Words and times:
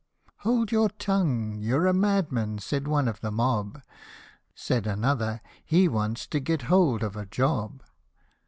"Hold 0.37 0.71
your 0.71 0.89
tongue, 0.89 1.57
you're 1.59 1.85
a 1.85 1.93
madman," 1.93 2.57
said 2.57 2.87
one 2.87 3.07
of 3.07 3.21
the 3.21 3.29
mob; 3.29 3.83
Said 4.55 4.87
another," 4.87 5.41
he 5.63 5.87
wants 5.87 6.25
to 6.29 6.39
get 6.39 6.63
hold 6.63 7.03
of 7.03 7.15
a 7.15 7.27
job." 7.27 7.83